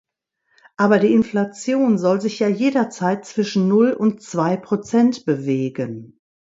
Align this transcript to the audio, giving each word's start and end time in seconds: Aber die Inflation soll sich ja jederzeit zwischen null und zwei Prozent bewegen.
Aber 0.77 0.97
die 0.97 1.13
Inflation 1.13 1.99
soll 1.99 2.21
sich 2.21 2.39
ja 2.39 2.47
jederzeit 2.47 3.23
zwischen 3.23 3.67
null 3.67 3.91
und 3.93 4.23
zwei 4.23 4.57
Prozent 4.57 5.25
bewegen. 5.25 6.19